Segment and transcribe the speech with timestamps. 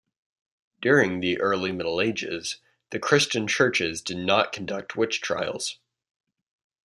[0.81, 2.57] During the Early Middle Ages,
[2.89, 5.77] the Christian Churches did not conduct witch trials.